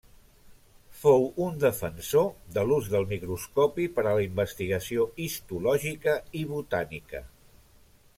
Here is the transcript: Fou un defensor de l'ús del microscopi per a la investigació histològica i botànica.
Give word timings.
Fou 0.99 1.25
un 1.47 1.59
defensor 1.63 2.25
de 2.55 2.63
l'ús 2.69 2.89
del 2.93 3.05
microscopi 3.11 3.85
per 3.99 4.05
a 4.07 4.15
la 4.21 4.23
investigació 4.29 5.05
histològica 5.27 6.17
i 6.41 6.43
botànica. 6.55 7.23